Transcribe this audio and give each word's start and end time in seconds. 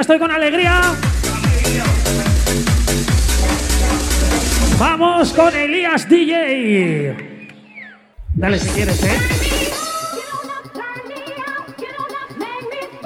estoy 0.00 0.18
con 0.18 0.30
alegría. 0.30 0.80
Vamos 4.78 5.32
con 5.32 5.54
Elías 5.54 6.08
DJ. 6.08 7.48
Dale 8.34 8.58
si 8.58 8.68
quieres, 8.70 9.02
¿eh? 9.04 9.18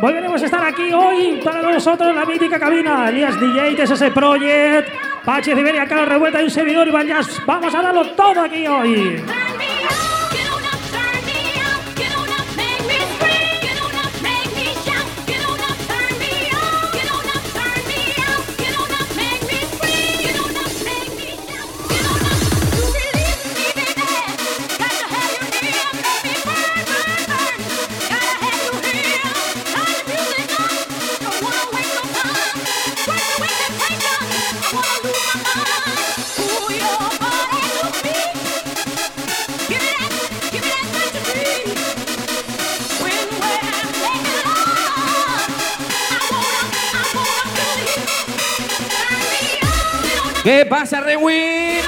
Volveremos 0.01 0.43
a 0.43 0.45
estar 0.45 0.65
aquí 0.65 0.93
hoy 0.93 1.41
para 1.43 1.63
nosotros 1.63 2.15
la 2.15 2.25
mítica 2.25 2.59
cabina. 2.59 3.09
Elías 3.09 3.35
DJ, 3.41 3.75
TSS 3.75 4.11
Project, 4.15 4.89
Pache 5.25 5.53
Iberia, 5.53 5.87
Carlos 5.87 6.09
Revuelta 6.09 6.41
y 6.41 6.45
un 6.45 6.51
servidor 6.51 6.87
Iván. 6.87 7.09
Vamos 7.47 7.75
a 7.75 7.83
darlo 7.83 8.11
todo 8.11 8.43
aquí 8.43 8.67
hoy. 8.67 9.23
¿Qué 50.47 50.65
pasa, 50.65 51.01
Rewin? 51.01 51.81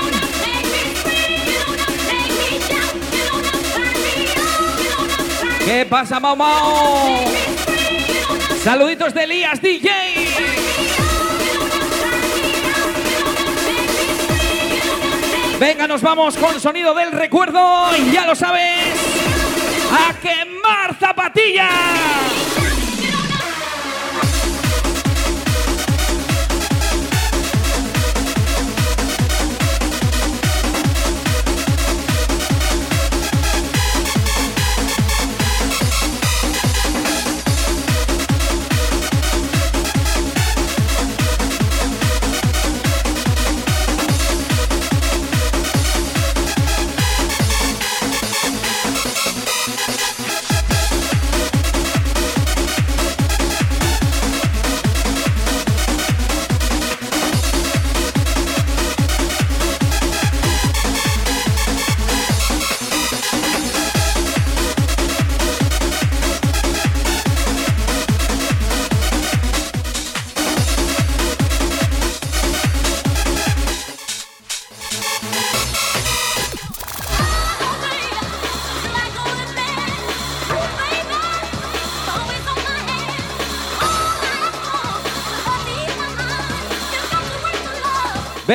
¿Qué 5.65 5.87
pasa, 5.89 6.19
Mau 6.19 6.35
Mau? 6.35 7.25
Saluditos 8.65 9.15
de 9.15 9.23
Elías 9.23 9.63
DJ. 9.63 9.91
Venga, 15.61 15.87
nos 15.87 16.03
vamos 16.03 16.37
con 16.37 16.61
sonido 16.61 16.95
del 16.95 17.13
recuerdo. 17.13 17.97
Y 17.97 18.11
ya 18.11 18.27
lo 18.27 18.35
sabes. 18.35 18.89
¡A 19.93 20.15
quemar 20.15 20.99
zapatillas! 20.99 22.68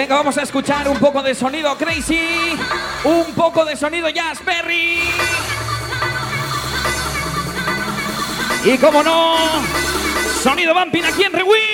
Venga, 0.04 0.16
vamos 0.16 0.38
a 0.38 0.42
escuchar 0.42 0.90
un 0.90 1.00
poco 1.00 1.24
de 1.24 1.34
sonido 1.34 1.78
crazy, 1.78 2.58
un 3.06 3.34
poco 3.36 3.64
de 3.64 3.78
sonido 3.78 4.10
Jazzberry. 4.10 5.00
Y 8.66 8.78
como 8.80 9.02
no, 9.02 9.38
sonido 10.42 10.74
Vampin 10.74 11.06
aquí 11.06 11.24
en 11.24 11.32
Rewind. 11.32 11.73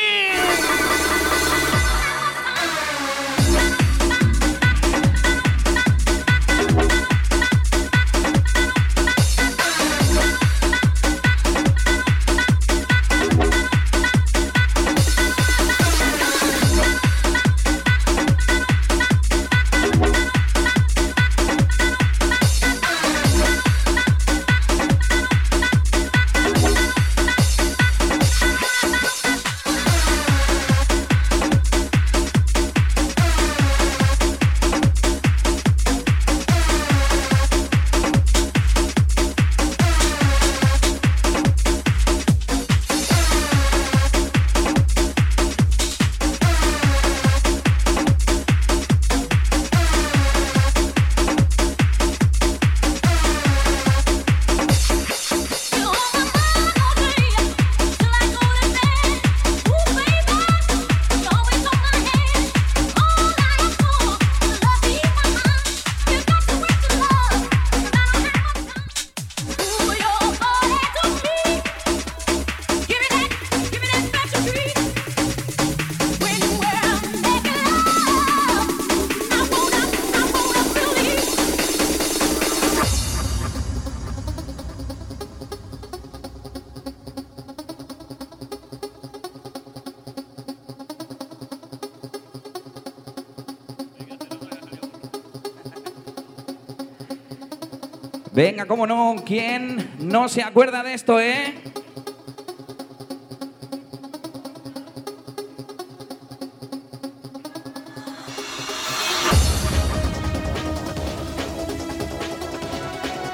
Cómo 98.69 98.85
no, 98.85 99.15
¿quién 99.25 99.89
no 99.97 100.29
se 100.29 100.43
acuerda 100.43 100.83
de 100.83 100.93
esto, 100.93 101.19
eh? 101.19 101.55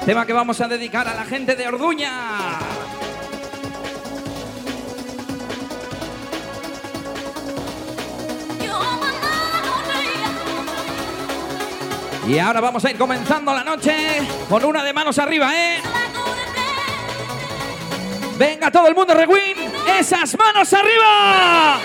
Tema 0.06 0.24
que 0.24 0.32
vamos 0.32 0.58
a 0.62 0.68
dedicar 0.68 1.06
a 1.06 1.14
la 1.14 1.26
gente 1.26 1.54
de 1.54 1.68
Orduña. 1.68 2.25
Y 12.28 12.38
ahora 12.40 12.60
vamos 12.60 12.84
a 12.84 12.90
ir 12.90 12.98
comenzando 12.98 13.54
la 13.54 13.62
noche 13.62 13.94
con 14.48 14.64
una 14.64 14.82
de 14.82 14.92
manos 14.92 15.16
arriba, 15.18 15.50
¿eh? 15.54 15.80
Venga 18.36 18.70
todo 18.70 18.88
el 18.88 18.94
mundo, 18.94 19.14
Rewind. 19.14 19.72
Esas 19.98 20.36
manos 20.36 20.72
arriba. 20.72 21.78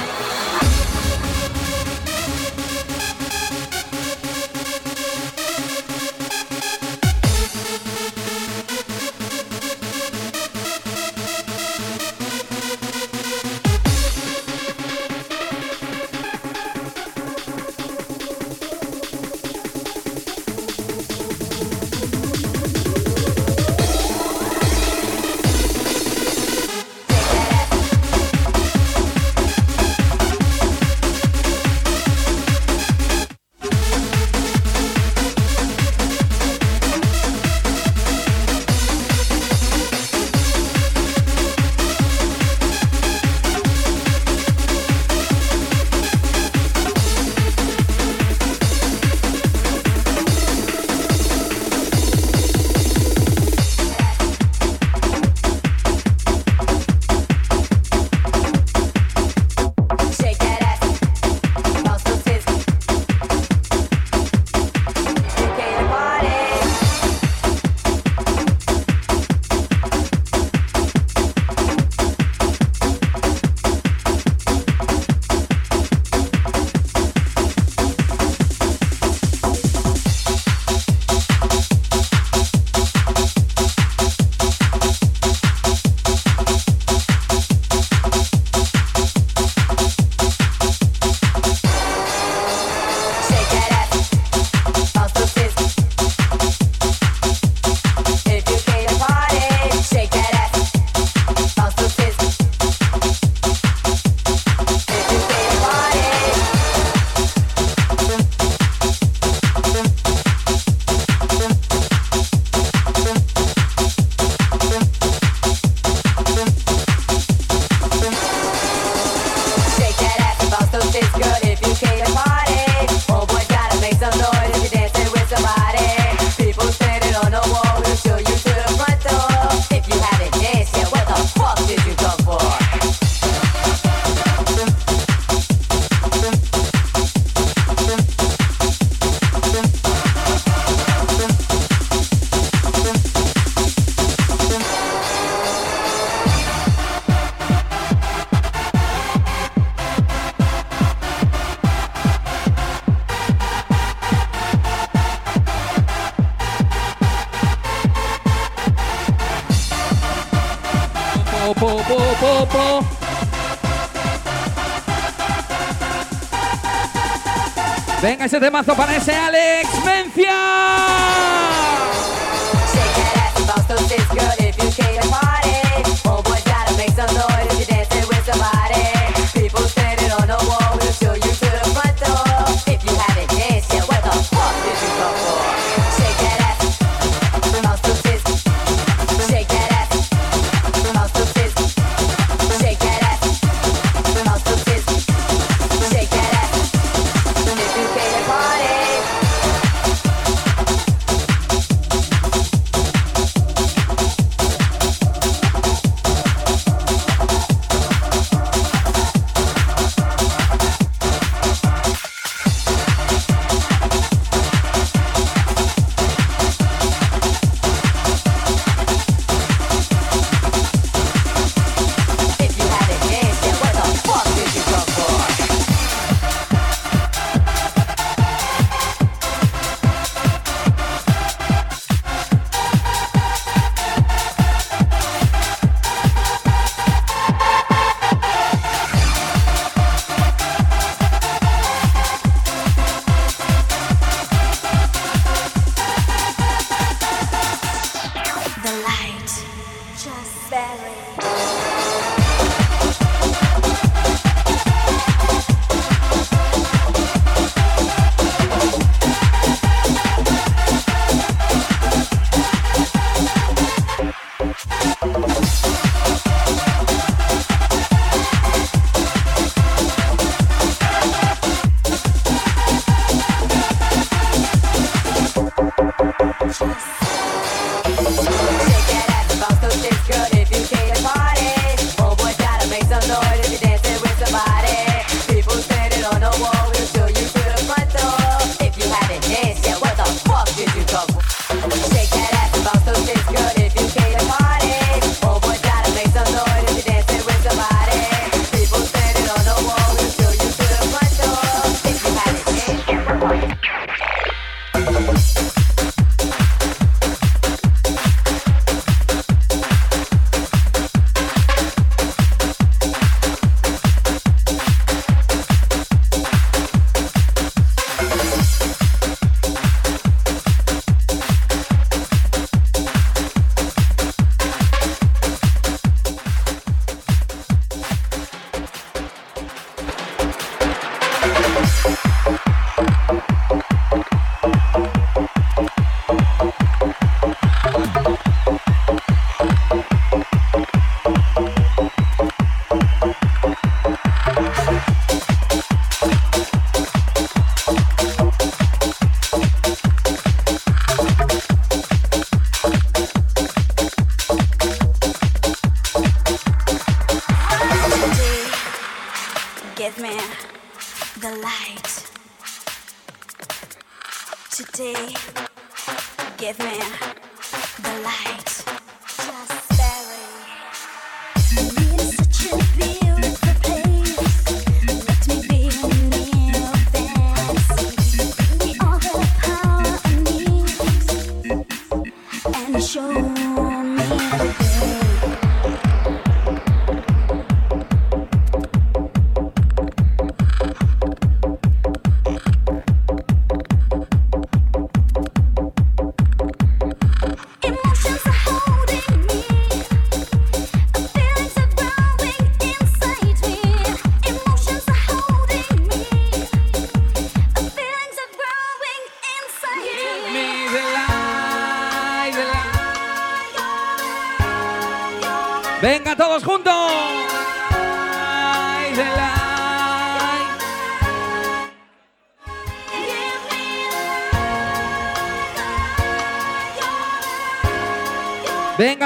Venga 168.01 168.25
ese 168.25 168.39
temazo 168.39 168.75
para 168.75 168.95
ese 168.95 169.13
Alex 169.15 169.69
Mencia. 169.85 170.91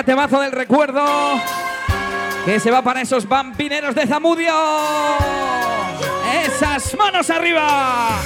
temazo 0.05 0.39
del 0.39 0.51
recuerdo 0.51 1.03
que 2.45 2.59
se 2.59 2.69
va 2.69 2.83
para 2.83 3.01
esos 3.01 3.27
vampineros 3.27 3.95
de 3.95 4.05
Zamudio. 4.05 4.53
Esas 6.45 6.95
manos 6.95 7.29
arriba. 7.31 8.21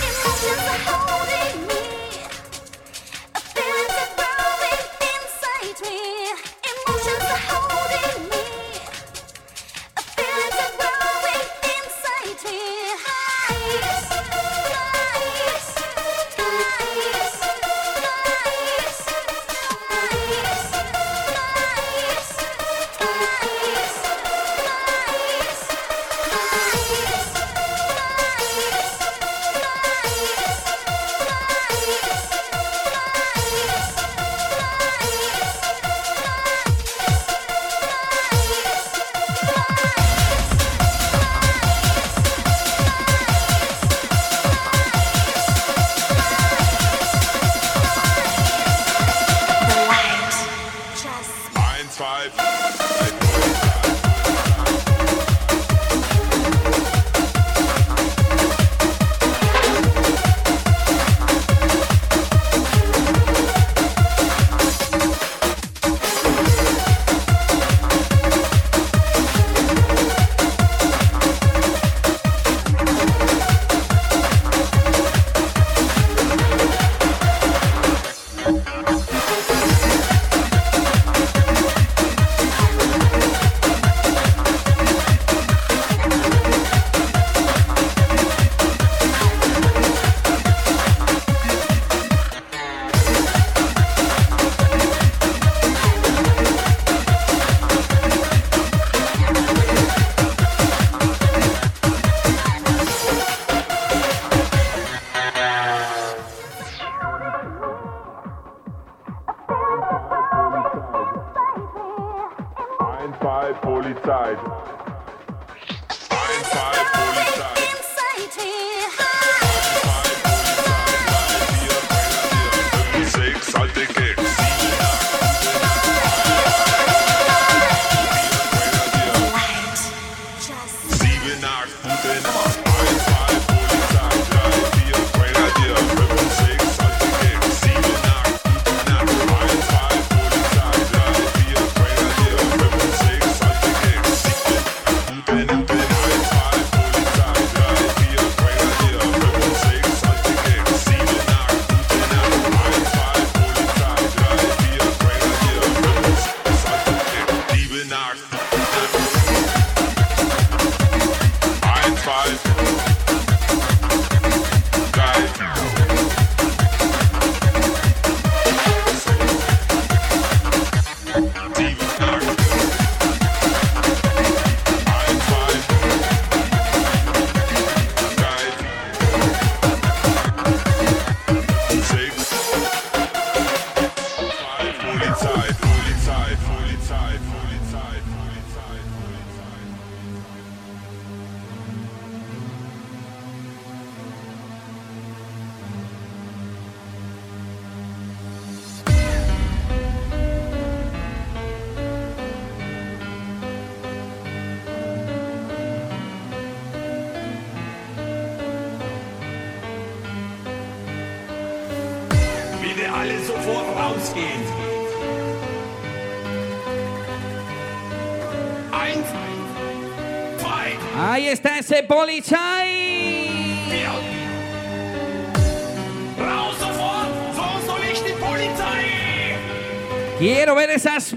Our. 157.92 158.39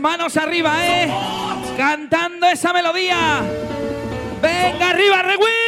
manos 0.02 0.36
arriba, 0.36 0.84
¿eh? 0.84 1.08
Cantando 1.76 2.48
esa 2.48 2.72
melodía. 2.72 3.40
Venga 4.42 4.90
arriba, 4.90 5.22
Rewi. 5.22 5.61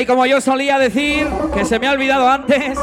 y 0.00 0.06
como 0.06 0.26
yo 0.26 0.40
solía 0.40 0.78
decir, 0.78 1.26
que 1.54 1.64
se 1.64 1.78
me 1.78 1.88
ha 1.88 1.92
olvidado 1.92 2.28
antes, 2.28 2.78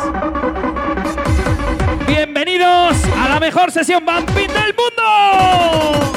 bienvenidos 2.07 2.95
a 3.17 3.29
la 3.29 3.39
mejor 3.39 3.71
sesión 3.71 4.03
Vampit 4.05 4.51
del 4.51 4.75
mundo. 4.75 6.15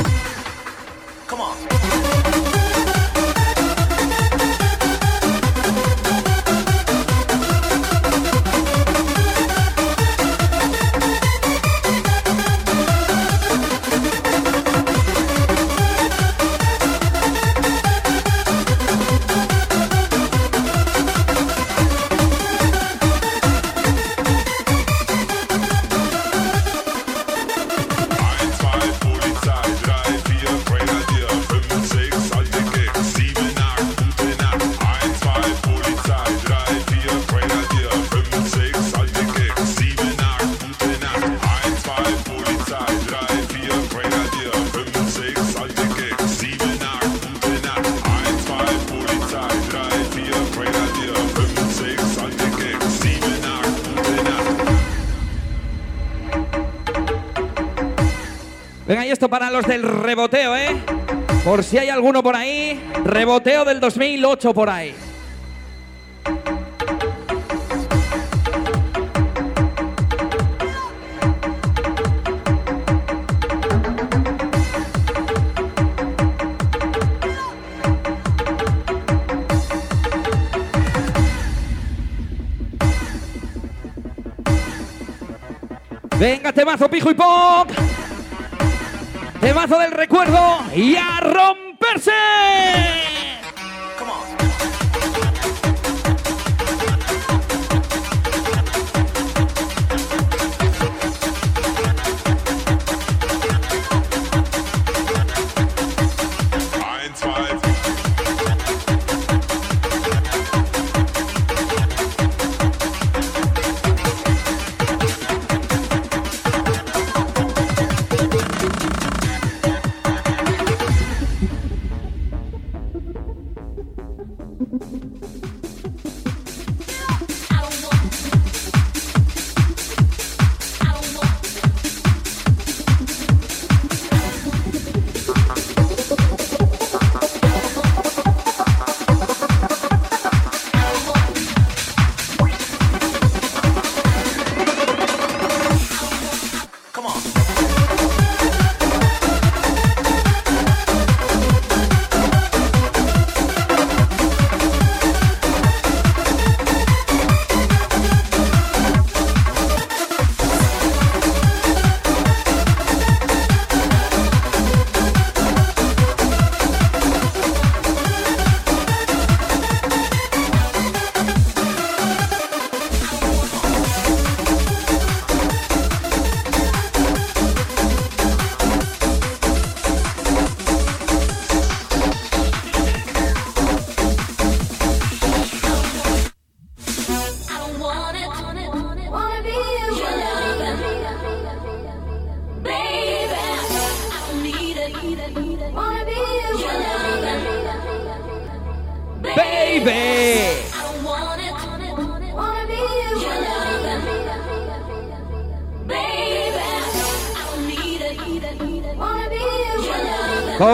para 59.28 59.50
los 59.50 59.66
del 59.66 59.82
reboteo, 59.82 60.56
¿eh? 60.56 60.76
Por 61.44 61.62
si 61.62 61.78
hay 61.78 61.88
alguno 61.88 62.22
por 62.22 62.36
ahí, 62.36 62.80
reboteo 63.04 63.64
del 63.64 63.80
2008 63.80 64.54
por 64.54 64.70
ahí. 64.70 64.94
Venga, 86.18 86.52
temazo, 86.52 86.90
pijo 86.90 87.10
y 87.10 87.14
pop. 87.14 87.77
Temazo 89.48 89.78
del 89.78 89.92
recuerdo 89.92 90.60
y 90.76 90.94
a 90.96 91.20
Roma. 91.20 91.57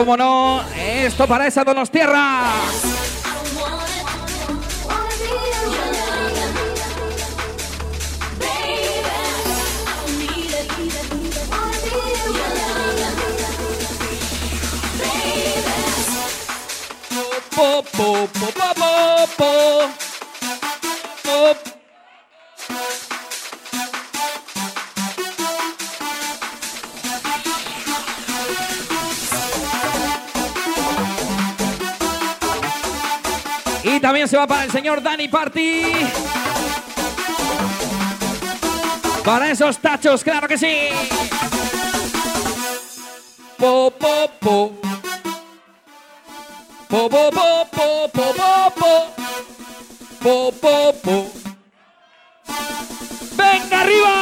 cómo 0.05 0.17
no, 0.17 0.61
esto 0.77 1.27
para 1.27 1.47
esa 1.47 1.63
Donostierra. 1.63 2.43
Se 34.27 34.37
va 34.37 34.47
para 34.47 34.63
el 34.63 34.71
señor 34.71 35.03
Dani 35.03 35.27
Party. 35.27 35.83
Para 39.23 39.51
esos 39.51 39.77
tachos, 39.79 40.23
claro 40.23 40.47
que 40.47 40.57
sí. 40.57 40.89
Po, 43.57 43.91
po, 43.91 44.31
po, 44.39 44.73
po, 46.89 47.09
po. 47.09 47.25
Po, 50.21 50.51
po, 50.51 50.93
po. 51.03 51.31
¡Venga 53.37 53.81
arriba! 53.81 54.14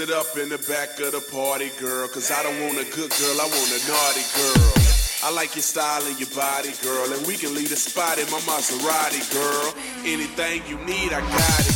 Up 0.00 0.38
in 0.38 0.48
the 0.48 0.56
back 0.64 0.98
of 1.00 1.12
the 1.12 1.20
party, 1.20 1.68
girl. 1.78 2.08
Cause 2.08 2.32
I 2.32 2.42
don't 2.42 2.58
want 2.64 2.80
a 2.80 2.88
good 2.96 3.12
girl, 3.12 3.36
I 3.36 3.44
want 3.44 3.68
a 3.68 3.80
naughty 3.84 4.24
girl. 4.32 4.72
I 5.22 5.30
like 5.30 5.54
your 5.54 5.62
style 5.62 6.00
and 6.08 6.18
your 6.18 6.32
body, 6.32 6.72
girl. 6.80 7.04
And 7.12 7.20
we 7.26 7.36
can 7.36 7.54
leave 7.54 7.68
the 7.68 7.76
spot 7.76 8.16
in 8.16 8.24
my 8.32 8.40
Maserati, 8.48 9.20
girl. 9.28 9.74
Anything 10.08 10.64
you 10.64 10.80
need, 10.88 11.12
I 11.12 11.20
got 11.20 11.60
it, 11.68 11.69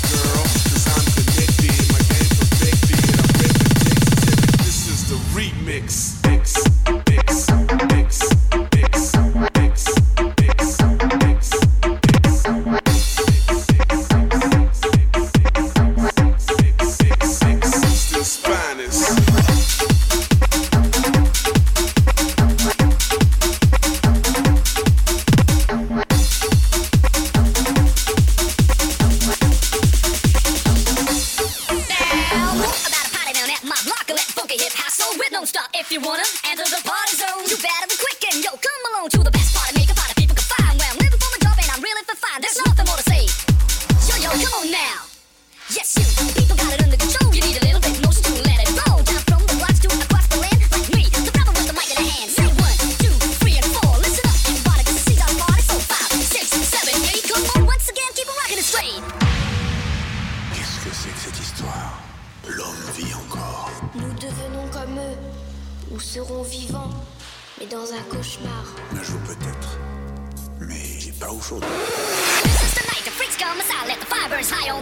you 35.94 36.00
wanna 36.00 36.24
enter 36.50 36.64
the 36.64 36.82
party 36.82 37.14
zone, 37.14 37.46
you 37.46 37.56
better 37.56 37.86
be 37.88 37.94
quick 37.94 38.34
and 38.34 38.42
yo, 38.42 38.50
come 38.50 38.82
along 38.90 39.08
to 39.10 39.18
the 39.22 39.30
best 39.30 39.54
party 39.54 39.73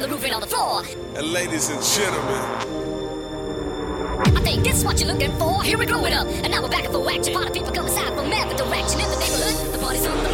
the 0.03 0.09
roof 0.09 0.25
and 0.25 0.35
on 0.35 0.41
the 0.41 0.47
floor. 0.49 0.83
And 1.15 1.33
ladies 1.33 1.71
and 1.71 1.81
gentlemen, 1.81 2.43
I 4.37 4.41
think 4.43 4.65
this 4.65 4.79
is 4.79 4.85
what 4.85 4.99
you're 4.99 5.13
looking 5.13 5.31
for. 5.39 5.63
Here 5.63 5.79
we 5.79 5.87
grow 5.87 6.05
it 6.05 6.13
up, 6.13 6.27
and 6.27 6.51
now 6.51 6.61
we're 6.61 6.69
back 6.69 6.87
for 6.87 7.09
action. 7.09 7.33
Party 7.33 7.53
people 7.53 7.73
come 7.73 7.87
aside 7.87 8.13
from 8.19 8.33
every 8.33 8.57
direction 8.57 8.99
in 8.99 9.09
the 9.09 9.17
neighborhood. 9.17 9.73
The 9.73 9.79
party's 9.79 10.07
on 10.07 10.25
the 10.25 10.32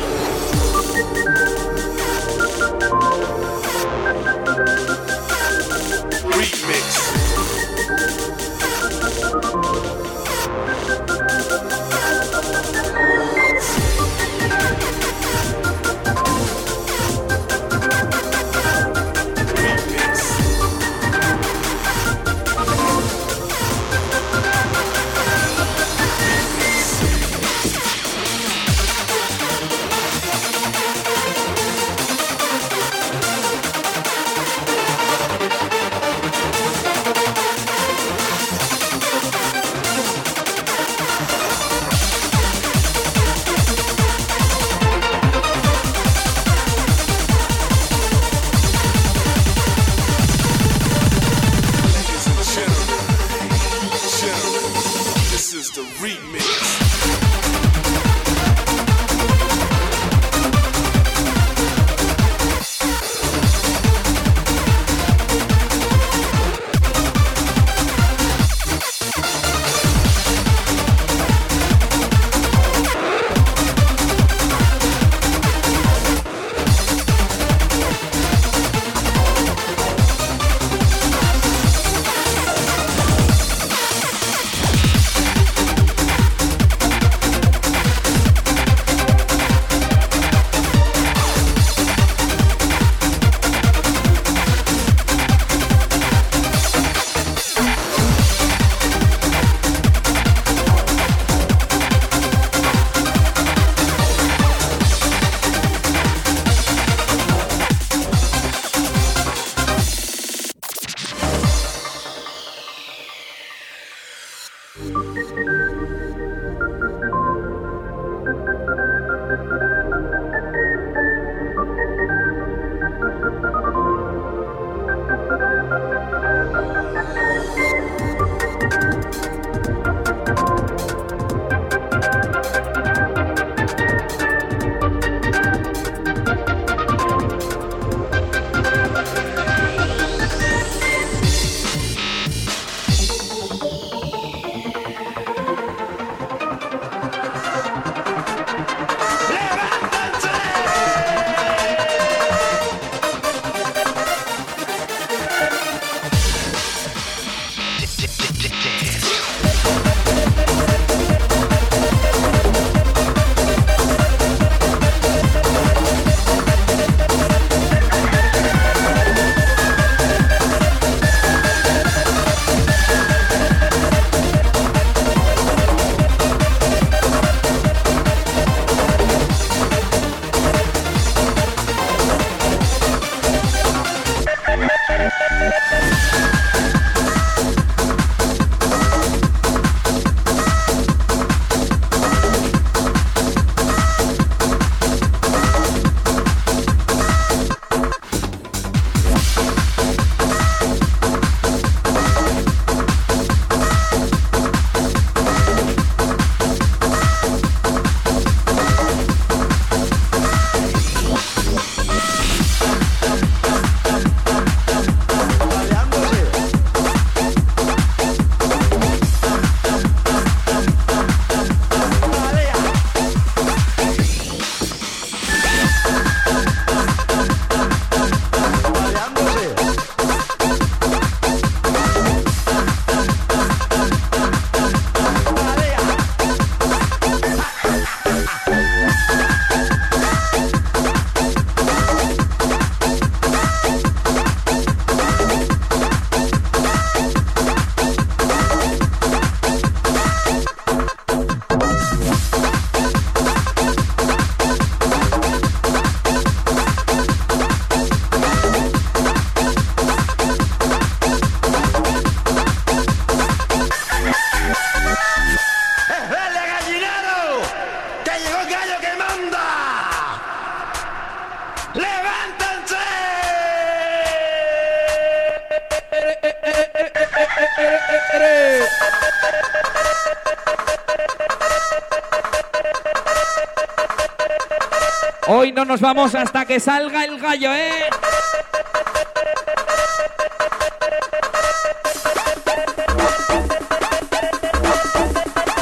que 286.49 286.59
salga 286.59 287.05
el 287.05 287.21
gallo, 287.21 287.53
¿eh? 287.53 287.91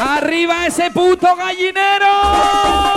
¡Arriba 0.01 0.67
ese 0.69 0.93
puto 0.93 1.35
gallinero! 1.35 2.96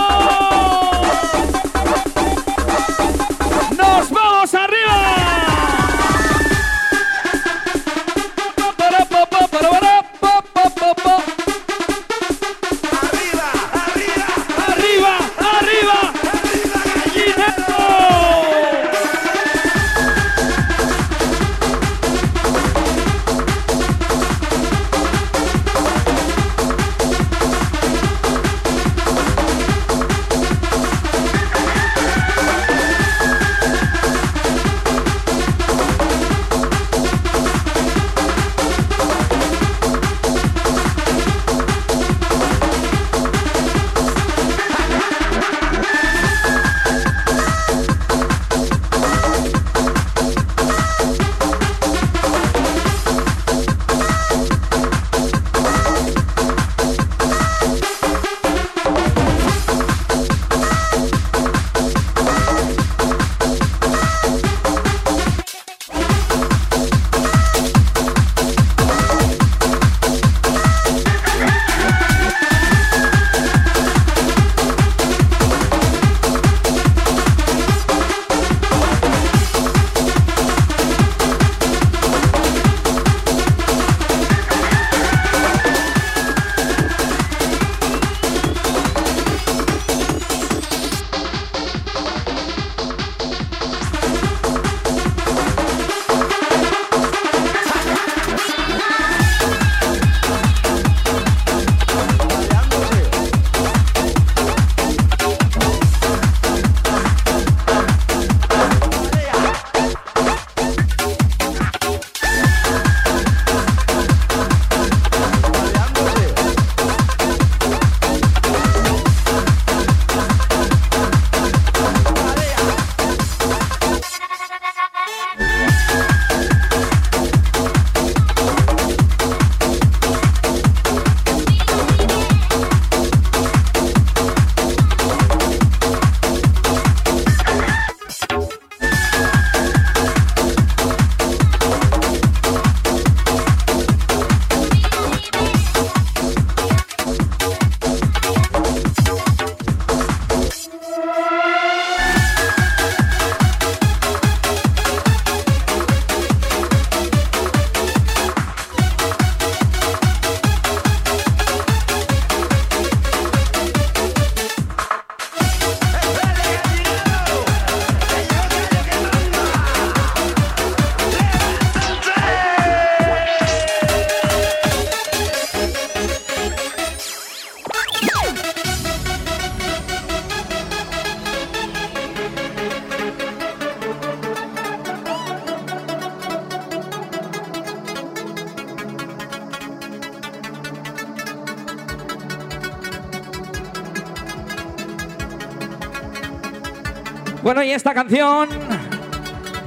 Y 197.70 197.72
esta 197.72 197.94
canción. 197.94 198.48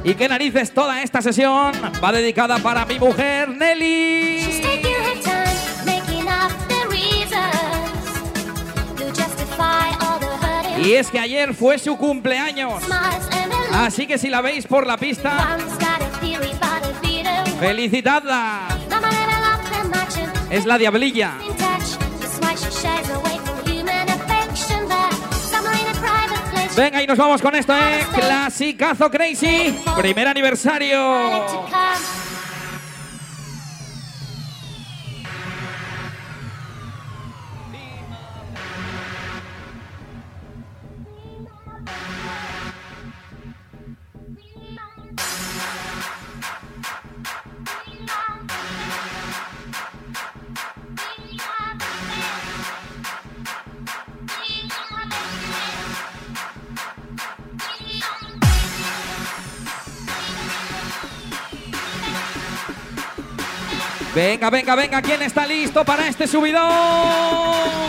¿Y 0.03 0.13
qué 0.15 0.27
narices 0.27 0.73
toda 0.73 1.01
esta 1.01 1.21
sesión? 1.21 1.71
Va 2.03 2.11
dedicada 2.11 2.57
para 2.59 2.85
mi 2.85 2.99
mujer, 2.99 3.47
Nelly. 3.49 4.61
Y 10.77 10.93
es 10.95 11.09
que 11.09 11.17
ayer 11.17 11.53
fue 11.53 11.79
su 11.79 11.97
cumpleaños. 11.97 12.83
Así 13.71 14.05
que 14.05 14.17
si 14.17 14.29
la 14.29 14.41
veis 14.41 14.67
por 14.67 14.85
la 14.85 14.97
pista, 14.97 15.57
felicitadla. 17.57 18.67
Es 20.49 20.65
la 20.65 20.77
diablilla. 20.77 21.35
Venga, 26.75 27.03
y 27.03 27.07
nos 27.07 27.17
vamos 27.17 27.39
con 27.39 27.53
esto, 27.53 27.71
¿eh? 27.75 28.05
Clasicazo 28.15 29.11
Crazy. 29.11 29.77
Primer 29.95 30.27
aniversario. 30.27 31.67
Venga, 64.43 64.49
venga, 64.49 64.75
venga. 64.75 65.01
¿Quién 65.01 65.21
está 65.21 65.47
listo 65.47 65.85
para 65.85 66.05
este 66.05 66.27
subidón? 66.27 67.82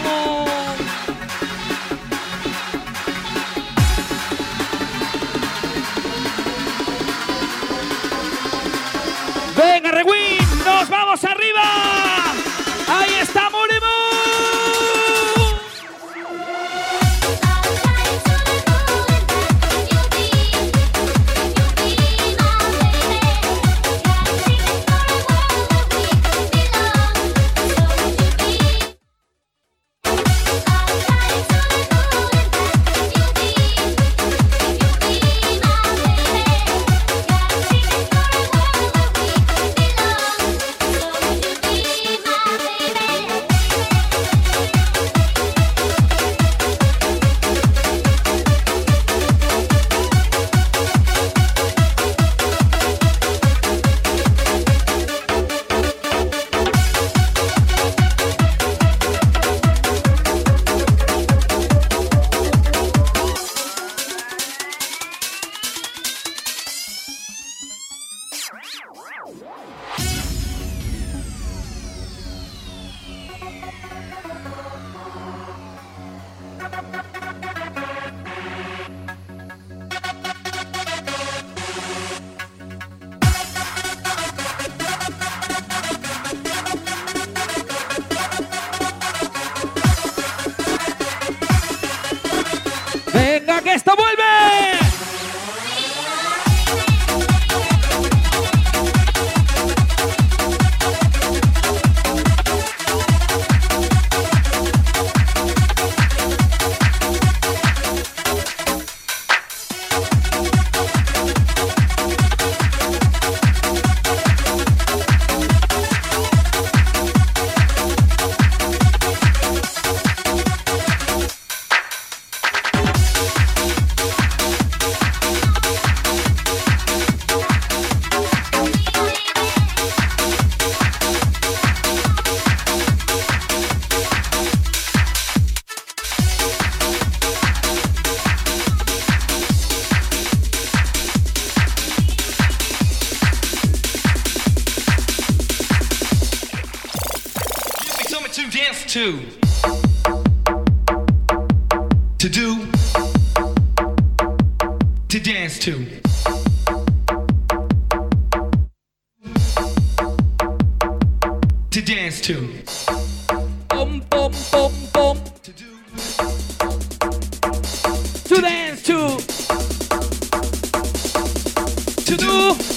To 172.16 172.54
do. 172.58 172.73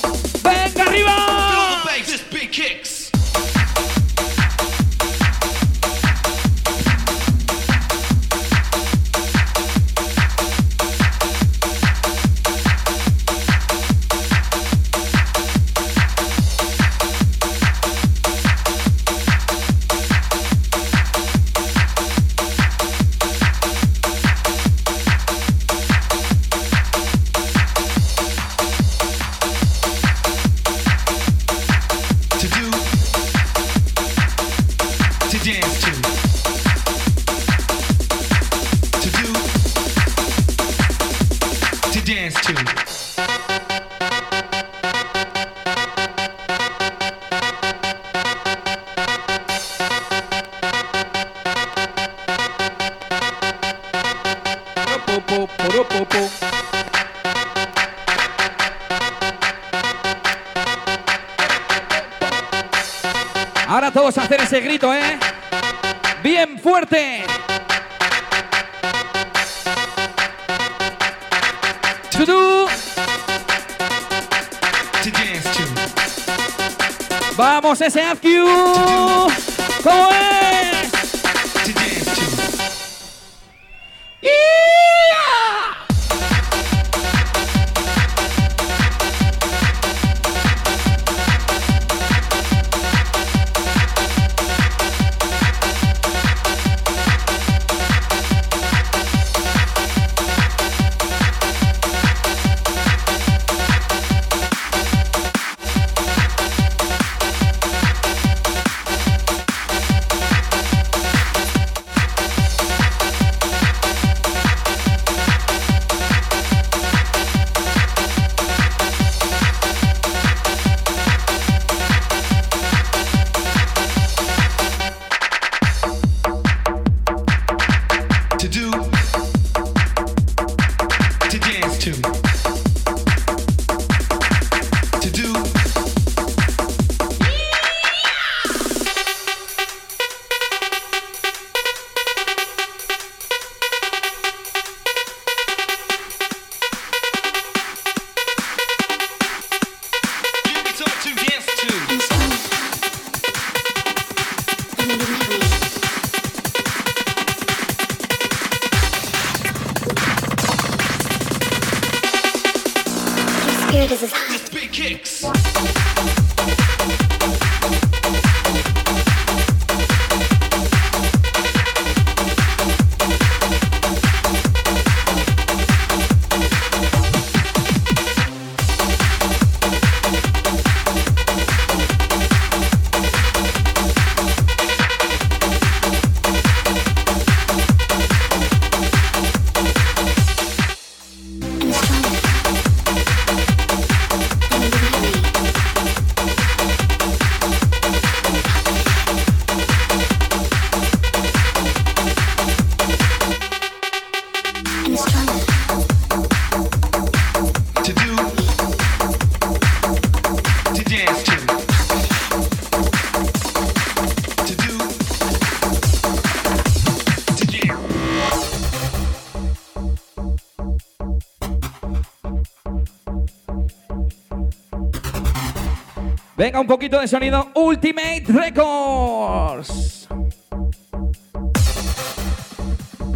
Venga, 226.37 226.59
un 226.59 226.67
poquito 226.67 226.99
de 226.99 227.07
sonido 227.07 227.49
Ultimate 227.55 228.25
Records. 228.27 230.07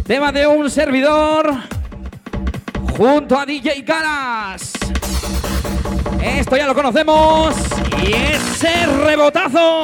Tema 0.04 0.32
de 0.32 0.44
un 0.44 0.68
servidor 0.68 1.54
junto 2.96 3.38
a 3.38 3.46
DJ 3.46 3.84
Caras. 3.84 4.72
Esto 6.20 6.56
ya 6.56 6.66
lo 6.66 6.74
conocemos 6.74 7.54
y 8.04 8.12
ese 8.12 8.86
rebotazo. 8.86 9.82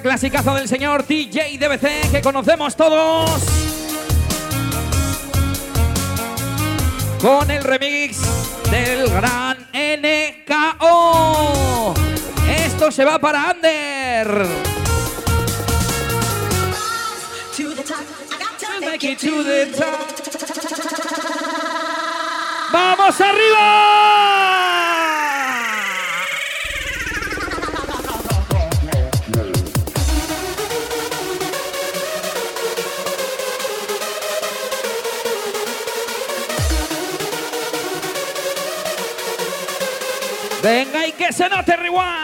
Clasicazo 0.00 0.54
del 0.54 0.68
señor 0.68 1.06
DJ 1.06 1.58
DBC 1.58 2.10
que 2.10 2.20
conocemos 2.22 2.74
todos. 2.76 3.30
Con 7.20 7.50
el 7.50 7.62
remix 7.62 8.18
del 8.70 9.08
gran 9.08 9.58
NKO. 9.72 11.14
Esto 12.48 12.90
se 12.90 13.04
va 13.04 13.18
para 13.18 13.50
Ander. 13.50 14.46
¡Vamos 22.72 23.20
arriba! 23.20 24.63
que 41.16 41.32
se 41.32 41.48
note 41.48 41.76
rewind. 41.76 42.23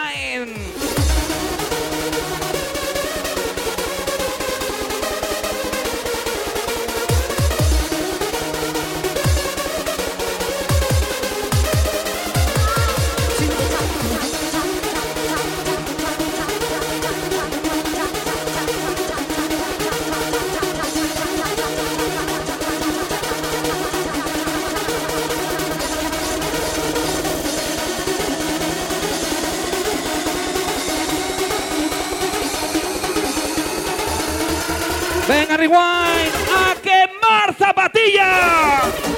Rewind 35.61 36.33
a 36.49 36.75
quemar 36.81 37.53
zapatillas. 37.55 39.10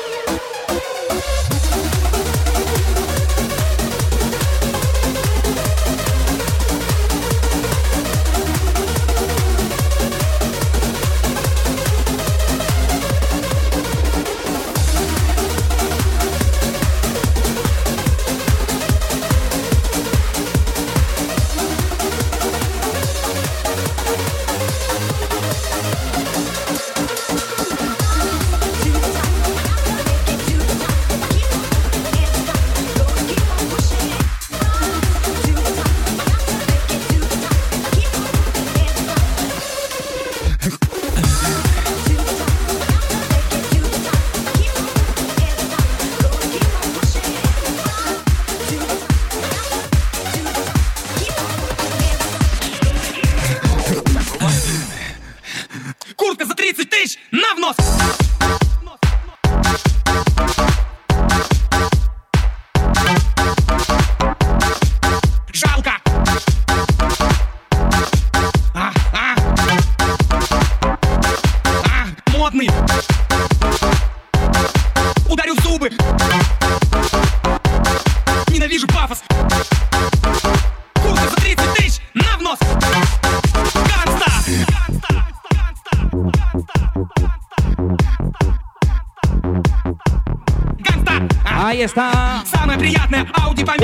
está. 91.84 92.44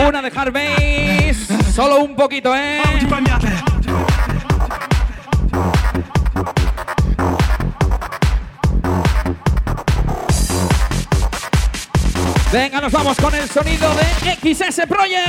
Una 0.07 0.21
de 0.21 0.31
Harvey. 0.35 1.33
Solo 1.73 1.99
un 1.99 2.15
poquito, 2.15 2.55
¿eh? 2.55 2.81
Venga, 12.51 12.81
nos 12.81 12.91
vamos 12.91 13.17
con 13.17 13.35
el 13.35 13.47
sonido 13.47 13.93
de 13.95 14.55
XS 14.55 14.87
Project. 14.87 15.28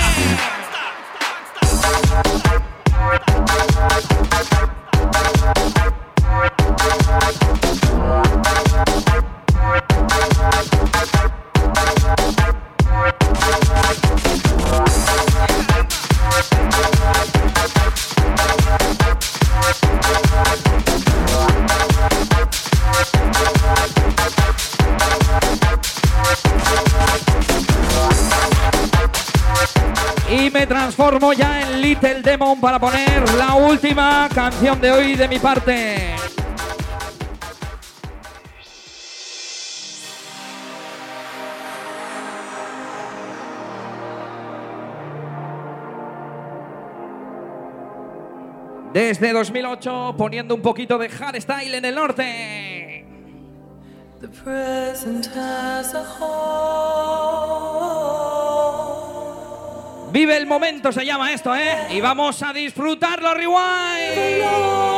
Para 32.61 32.79
poner 32.79 33.35
la 33.37 33.55
última 33.55 34.29
canción 34.35 34.79
de 34.81 34.93
hoy 34.93 35.15
de 35.15 35.27
mi 35.27 35.39
parte. 35.39 36.15
Desde 48.93 49.33
2008 49.33 50.15
poniendo 50.19 50.55
un 50.55 50.61
poquito 50.61 50.99
de 50.99 51.09
hardstyle 51.09 51.77
en 51.77 51.85
el 51.87 51.95
norte. 51.95 53.07
The 54.21 54.29
present 54.29 55.29
as 55.35 55.95
a 55.95 56.03
whole. 56.03 57.80
Vive 60.11 60.37
el 60.37 60.47
momento 60.47 60.91
se 60.91 61.05
llama 61.07 61.33
esto, 61.33 61.55
¿eh? 61.55 61.87
Y 61.91 62.01
vamos 62.01 62.43
a 62.43 62.53
disfrutarlo, 62.53 63.33
rewind. 63.33 64.90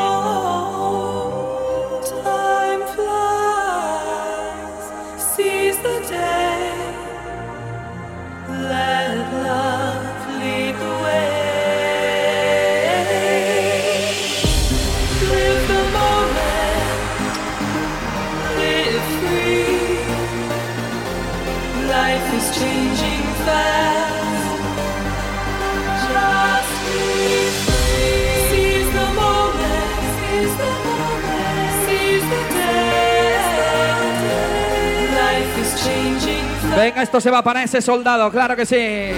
Venga, 36.83 37.03
esto 37.05 37.21
se 37.21 37.31
va 37.31 37.45
para 37.45 37.63
ese 37.63 37.81
soldado, 37.81 38.29
claro 38.29 38.57
que 38.57 38.67
sí. 38.67 39.13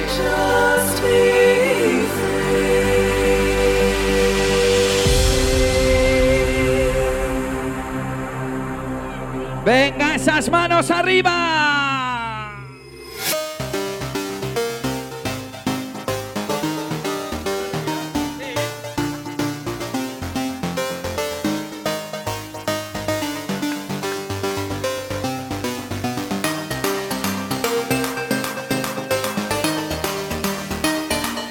Venga, 9.65 10.15
esas 10.15 10.51
manos 10.51 10.91
arriba. 10.91 11.44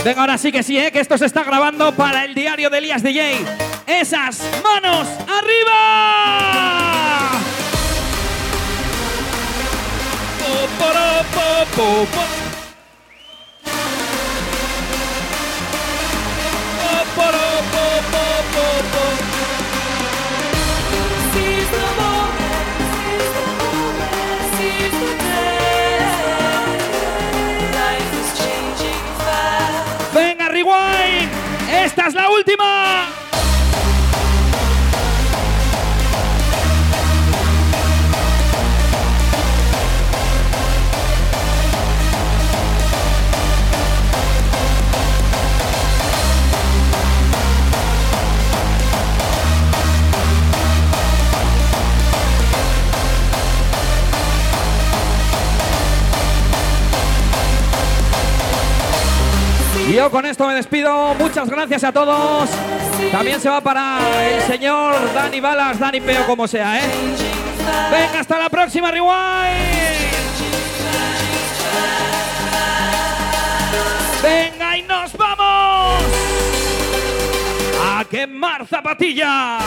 Venga, 0.04 0.20
ahora 0.20 0.38
sí 0.38 0.52
que 0.52 0.64
sí, 0.64 0.78
¿eh? 0.78 0.92
que 0.92 1.00
esto 1.00 1.18
se 1.18 1.26
está 1.26 1.44
grabando 1.44 1.94
para 1.94 2.26
el 2.26 2.36
diario 2.36 2.70
de 2.70 2.78
Elías 2.80 3.02
DJ. 3.04 3.46
Esas 3.88 4.44
manos 4.62 5.08
arriba. 5.22 6.74
Con 60.10 60.26
esto 60.26 60.48
me 60.48 60.56
despido. 60.56 61.14
Muchas 61.16 61.50
gracias 61.50 61.84
a 61.84 61.92
todos. 61.92 62.50
También 63.12 63.40
se 63.40 63.50
va 63.50 63.62
para 63.62 64.00
el 64.24 64.42
señor 64.44 64.96
Dani 65.14 65.40
Balas, 65.40 65.80
Dani 65.80 66.02
Peo, 66.02 66.26
como 66.26 66.48
sea, 66.48 66.80
¿eh? 66.80 66.90
Venga, 67.92 68.20
hasta 68.20 68.40
la 68.40 68.50
próxima, 68.50 68.92
Rewind. 68.92 69.12
Venga, 74.22 74.78
y 74.78 74.82
nos 74.84 75.16
vamos 75.16 76.04
a 77.86 78.06
quemar 78.10 78.66
zapatilla. 78.68 79.60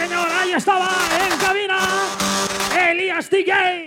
Señor, 0.00 0.28
ahí 0.40 0.52
estaba 0.52 0.88
en 1.20 1.38
cabina 1.38 1.78
Elías 2.90 3.28
DJ. 3.28 3.80